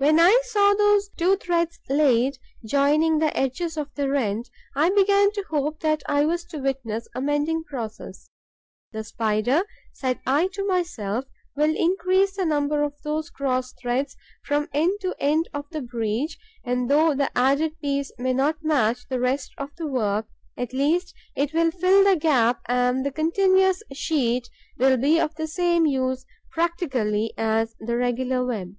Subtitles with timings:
[0.00, 5.32] When I saw those two threads laid, joining the edges of the rent, I began
[5.32, 8.28] to hope that I was to witness a mending process:
[8.92, 11.24] 'The Spider,' said I to myself,
[11.56, 14.14] 'will increase the number of those cross threads
[14.44, 19.08] from end to end of the breach; and, though the added piece may not match
[19.08, 23.82] the rest of the work, at least it will fill the gap and the continuous
[23.92, 28.76] sheet will be of the same use practically as the regular web.'